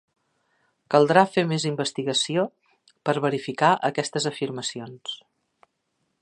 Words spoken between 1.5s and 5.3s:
més investigació per verificar aquestes afirmacions.